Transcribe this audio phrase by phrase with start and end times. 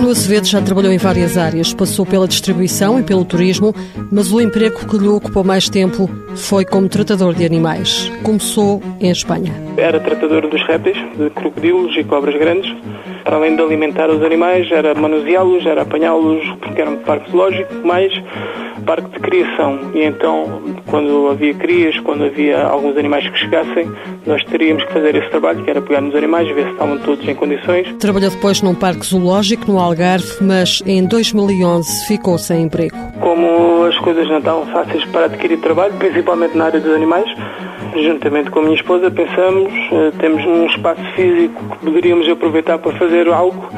[0.00, 3.74] Bruno Azevedo já trabalhou em várias áreas, passou pela distribuição e pelo turismo,
[4.10, 8.10] mas o emprego que lhe ocupou mais tempo foi como tratador de animais.
[8.22, 9.52] Começou em Espanha.
[9.76, 12.74] Era tratador dos répteis, de crocodilos e cobras grandes.
[13.24, 17.74] Para além de alimentar os animais, era manuseá-los, era apanhá-los, porque era um parque zoológico,
[17.86, 18.12] mais
[18.80, 19.78] parque de criação.
[19.94, 23.90] E então, quando havia crias, quando havia alguns animais que chegassem,
[24.26, 27.26] nós teríamos que fazer esse trabalho, que era pegar nos animais, ver se estavam todos
[27.28, 27.94] em condições.
[27.98, 32.96] Trabalhou depois num parque zoológico, no Algarve, mas em 2011 ficou sem emprego.
[33.20, 37.28] Como as coisas não estavam fáceis para adquirir trabalho, principalmente na área dos animais,
[37.96, 42.92] juntamente com a minha esposa, pensamos, eh, temos um espaço físico que poderíamos aproveitar para
[42.92, 43.68] fazer algo.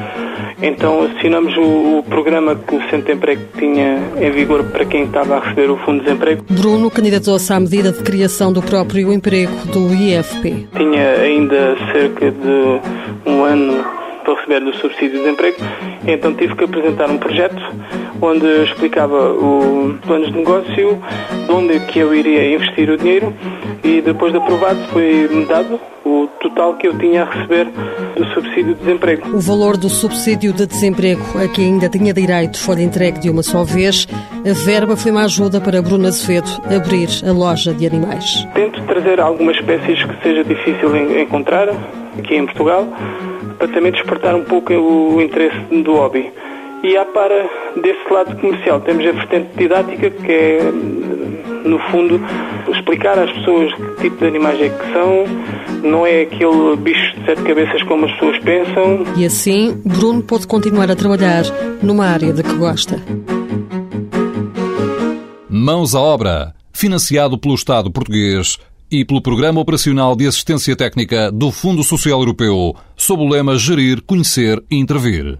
[0.61, 5.03] Então assinamos o, o programa que o Centro de Emprego tinha em vigor para quem
[5.03, 6.45] estava a receber o Fundo de Desemprego.
[6.49, 10.67] Bruno candidatou-se à medida de criação do próprio emprego do IFP.
[10.75, 13.83] Tinha ainda cerca de um ano
[14.23, 15.57] para receber do subsídio de desemprego,
[16.07, 17.61] então tive que apresentar um projeto
[18.21, 21.01] onde eu explicava o plano de negócio,
[21.45, 23.33] de onde é que eu iria investir o dinheiro
[23.83, 27.67] e depois de aprovado foi-me dado o total que eu tinha a receber
[28.15, 29.35] do subsídio de desemprego.
[29.35, 33.41] O valor do subsídio de desemprego a que ainda tinha direito foi entregue de uma
[33.41, 34.07] só vez.
[34.45, 38.45] A verba foi uma ajuda para Bruno Azevedo abrir a loja de animais.
[38.53, 41.69] Tento trazer algumas espécies que seja difícil encontrar
[42.19, 42.87] aqui em Portugal
[43.57, 46.31] para também despertar um pouco o interesse do hobby.
[46.83, 47.49] E há para
[47.81, 50.59] desse lado comercial, temos a vertente didática que é,
[51.63, 52.19] no fundo,
[52.71, 57.25] explicar às pessoas que tipo de animais é que são, não é aquele bicho de
[57.25, 59.03] sete cabeças como as pessoas pensam.
[59.15, 61.43] E assim, Bruno pôde continuar a trabalhar
[61.81, 63.01] numa área de que gosta.
[65.49, 68.57] Mãos à obra, financiado pelo Estado português
[68.91, 74.01] e pelo Programa Operacional de Assistência Técnica do Fundo Social Europeu, sob o lema Gerir,
[74.03, 75.39] Conhecer e Intervir.